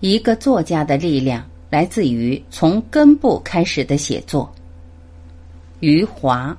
[0.00, 4.52] 一个作家的力量来自于从根部开始的写作。
[5.80, 6.56] 余华。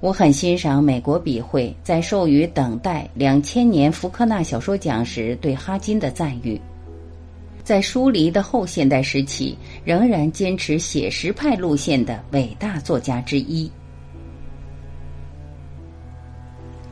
[0.00, 6.58] 我很欣赏美国笔会在授予《等待》两千年福克纳小说奖时对哈金的赞誉，
[7.62, 13.70] 在疏离的后现代时期，仍然坚持写实派路线的伟大作家之一。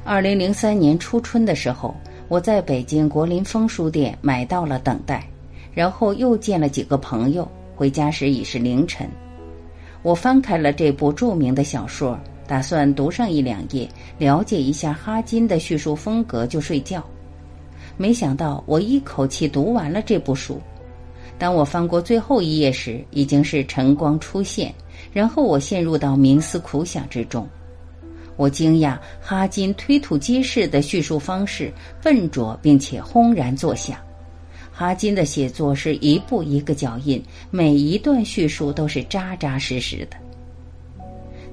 [0.04, 1.96] 二零零三年初春的时候，
[2.28, 5.20] 我在北京国林峰书店买到了《等待》，
[5.72, 9.08] 然后又见了几个朋友，回家时已是凌晨。
[10.02, 12.18] 我翻开了这部著名的小说。
[12.48, 17.04] 打算读上一两页，了解一下哈金的叙述风格，就睡觉。
[17.98, 20.58] 没想到我一口气读完了这部书。
[21.38, 24.74] 当我翻过最后一页时，已经是晨光出现，
[25.12, 27.46] 然后我陷入到冥思苦想之中。
[28.36, 31.70] 我惊讶哈金推土机式的叙述方式
[32.02, 33.98] 笨拙，并且轰然作响。
[34.72, 40.16] 哈金的写作是一步一个脚印，每一段叙述都是扎扎实实的。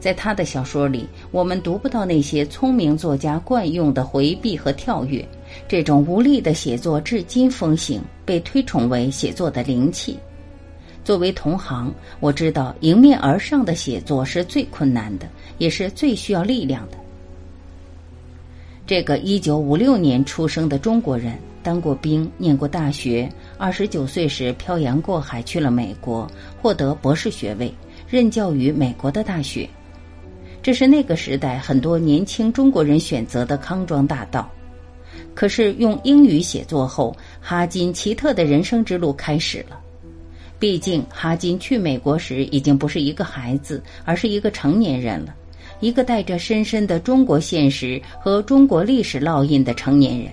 [0.06, 5.28] 在他的小说里，我们读不到那些聪明作家惯用的回避和跳跃。
[5.68, 10.20] 这种无力的写作至今风行，被推崇为写作的灵气。
[11.04, 16.98] 作为同行，我知道迎面而上的写作是最困难的，也是最需要力量的。
[18.86, 26.30] 这个一九五六年出生的中国人，当过兵，念过大学，二十九岁时漂洋过海去了美国，
[26.62, 27.74] 获得博士学位，
[28.08, 29.68] 任教于美国的大学。
[30.66, 34.50] 这是那个时代很多年轻中国人选择的康庄大道，
[35.36, 39.80] 可是用英语写作后，哈金奇特的人生之路开始了。
[40.58, 45.36] 毕竟哈金去美国时已经不是一个孩子，而是一个成年人了，
[45.82, 50.30] 一个带着深深的中国现实和中国历史烙印的成年人，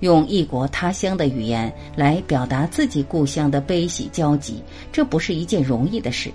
[0.00, 6.30] 用异国他乡的语言来表达自己故乡的悲喜交集，这不是一件容易的事。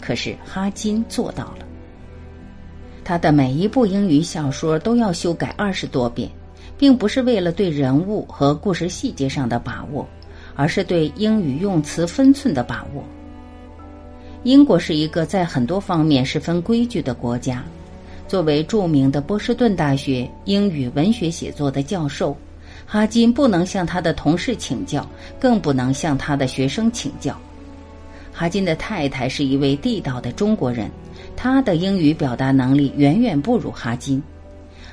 [0.00, 1.67] 可是哈金做到了。
[3.08, 6.28] 他的每一部英语小说都要修改二十多遍，
[6.76, 10.06] 并不是为了对人物和故事细节上的把握，
[10.54, 13.02] 而是对英语用词分寸的把握。
[14.42, 17.64] 英国是一个在很多方面十分规矩的国家。
[18.26, 22.36] 作为著名的波士顿大学英语文学写作的教授，
[22.84, 25.08] 哈金不能向他的同事请教，
[25.40, 27.34] 更不能向他的学生请教。
[28.34, 30.90] 哈金的太太是一位地道的中国人。
[31.40, 34.20] 他的英语表达能力远远不如哈金。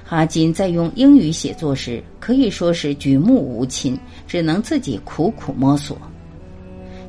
[0.03, 3.97] 哈金在用英语写作时可以说是举目无亲，
[4.27, 5.97] 只能自己苦苦摸索。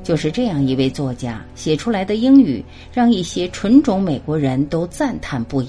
[0.03, 5.69] 就是这样一位作家写出来的英语，让一些纯种美国人都赞叹不已。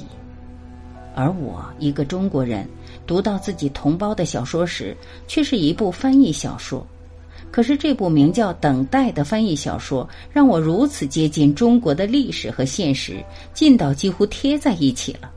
[1.14, 2.66] 而我一个中国人
[3.06, 4.96] 读到自己同胞的小说时，
[5.28, 6.88] 却是一部翻译小说。
[7.58, 13.16] 可是这部名叫《等待》的翻译小说，让我如此接近中国的历史和现实，
[13.52, 15.32] 近到几乎贴在一起了。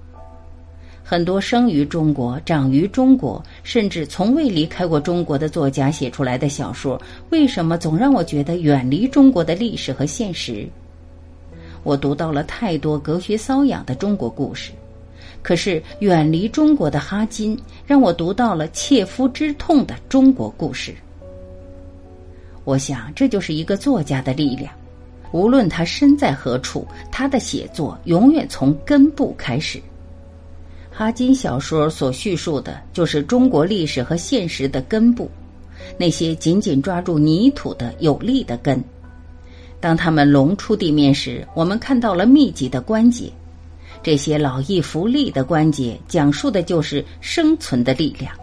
[1.03, 10.69] 很多生于中国、长于中国，甚至从未离开过中国的作家写出来的小说，为什么总让我觉得远离中国的历史和现实？
[11.84, 14.72] 我读到了太多隔靴搔痒的中国故事，
[15.41, 20.94] 可是远离中国的哈金，让我读到了切肤之痛的中国故事。
[22.65, 24.72] 我想，这就是一个作家的力量。
[25.32, 29.81] 无论他身在何处，他的写作永远从根部开始。
[30.91, 35.31] 哈金小说所叙述的就是中国历史和现实的根部，
[35.97, 38.82] 那些紧紧抓住泥土的有力的根。
[39.81, 43.32] 当他们隆出地面时，我们看到了密集的关节。
[44.03, 48.34] 这些老易浮力的关节，讲述的就是生存的力量。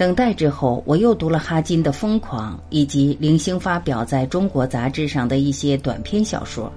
[0.00, 6.72] 等待之后，我又读了哈金的《疯狂》，以及零星发表在中国杂志上的一些短篇小说。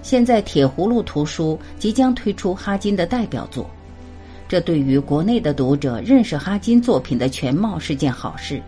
[0.00, 3.68] 现在铁葫芦图书即将推出哈金的代表作，
[4.48, 8.62] 这对于国内的读者认识哈金作品的全貌是件好事。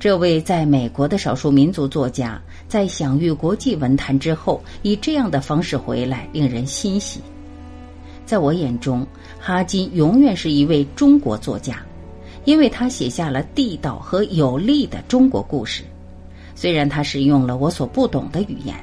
[0.00, 7.20] 这位在美国的少数民族作家，在享誉国际文坛之后，以这样的方式回来，令人欣喜。
[8.24, 9.06] 在我眼中，
[9.38, 11.76] 哈金永远是一位中国作家。
[12.44, 15.82] 因为他写下了地道和有力的中国故事，
[16.54, 18.74] 虽然他使用了我所不懂的语言。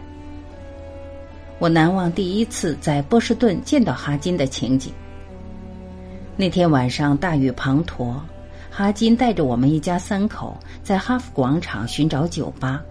[1.60, 4.92] 我难忘第一次在波士顿见到哈金的情景。
[6.36, 8.16] 那天晚上大雨滂沱，
[8.72, 12.82] 哈金带着我们一家三口在哈佛广场寻找酒吧，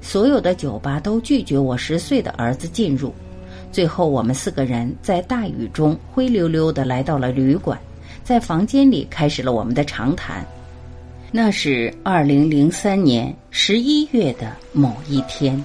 [0.00, 3.14] 所有的酒吧都拒绝我十岁的儿子进入。
[3.70, 7.78] 最后，我们四个人在大雨中灰溜溜的来到了旅馆，
[8.24, 10.44] 在房间里开始了我们的长谈。
[11.32, 15.62] 那是二零零三年十一月的某一天。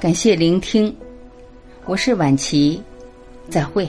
[0.00, 0.94] 感谢聆听，
[1.86, 2.82] 我是晚琪，
[3.48, 3.88] 再会。